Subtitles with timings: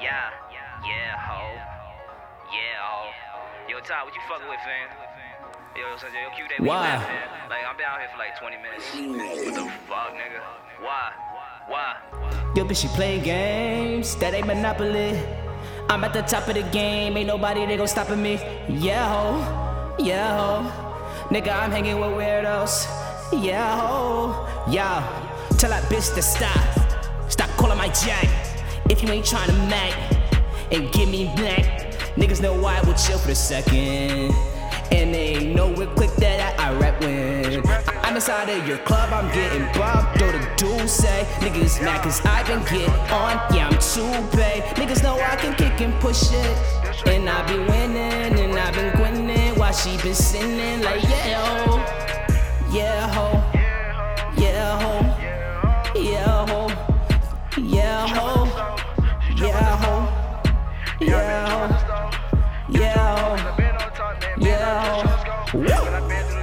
[0.00, 0.30] Yeah,
[0.80, 1.52] yeah, ho.
[2.48, 3.12] Yeah, ho.
[3.68, 4.88] Yo, Ty, what you fucking with, fam?
[5.76, 6.66] Yo, yo, yo, Qday, Why?
[6.66, 7.04] Why?
[7.04, 7.28] Man?
[7.50, 8.86] Like, I've been out here for like 20 minutes.
[9.44, 10.40] What the fuck, nigga?
[10.80, 11.12] Why?
[11.68, 11.96] Why?
[12.56, 15.20] Yo, bitch, she playing games, that ain't Monopoly.
[15.90, 18.40] I'm at the top of the game, ain't nobody they gon' stopping me.
[18.70, 21.28] Yeah, ho, yeah, ho.
[21.28, 22.88] Nigga, I'm hanging with weirdos.
[23.44, 25.04] Yeah, ho, yeah.
[25.58, 27.30] Tell that bitch to stop.
[27.30, 28.49] Stop calling my jack.
[28.88, 29.94] If you ain't tryna mac
[30.72, 34.32] and give me black, niggas know why I will chill for a second.
[34.92, 37.62] And they know what click that I, I rap when.
[38.02, 41.24] I'm inside of your club, I'm getting bumped, or the dude say.
[41.38, 44.62] Niggas mad cause I been get on, yeah, I'm too paid.
[44.74, 47.06] Niggas know I can kick and push it.
[47.06, 50.82] And I be winning, and I been winning while she been sinning.
[50.82, 51.02] Like.
[51.04, 51.59] Yeah,
[65.52, 66.39] Parabéns,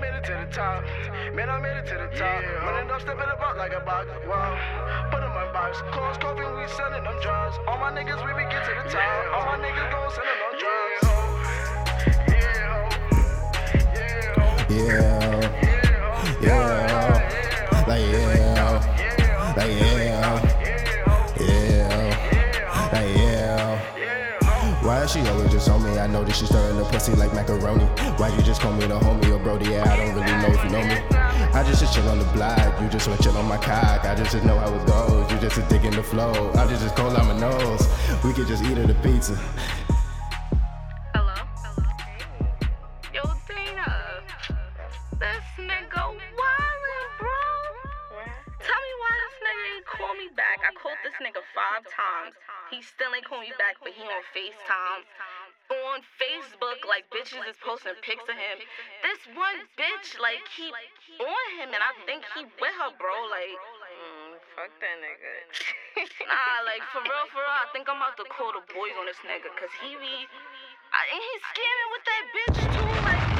[0.00, 0.84] made it to the top.
[1.34, 2.42] Man, I made it to the top.
[2.62, 4.06] Running up, stepping about like a box.
[4.26, 4.58] Wow.
[5.10, 5.82] Put 'em in my box.
[5.92, 7.56] Close coffee, we selling them drugs.
[7.66, 9.34] All my niggas, we be get to the top.
[9.34, 11.02] All my niggas gon' selling them drugs.
[12.32, 12.84] Yeah, ho.
[13.94, 14.46] Yeah, ho.
[14.68, 15.07] Yeah,
[24.88, 25.98] Why is she always just on me?
[25.98, 27.84] I know that she stirring the pussy like macaroni.
[28.16, 29.66] Why you just call me the homie or Brody?
[29.66, 30.96] Yeah, I don't really know if you know me.
[31.52, 34.06] I just a chill on the block, you just wanna chill on my cock.
[34.06, 36.32] I just know how it goes, you just a dick in the flow.
[36.54, 37.86] I just just cold on my nose.
[38.24, 39.38] We could just eat her the pizza.
[52.70, 55.02] He still ain't calling me back, but he on FaceTime.
[55.68, 58.56] On Facebook, like bitches is posting pics of him.
[59.04, 60.72] This one bitch, like he
[61.20, 63.12] on him, and I think he with her, bro.
[63.28, 65.32] Like, mm, fuck that nigga.
[66.24, 67.52] nah, like for real, for real.
[67.52, 70.14] I think I'm about to call the boys on this nigga, cause he be,
[70.88, 72.88] I, and he's scamming with that bitch too.
[73.04, 73.37] Like,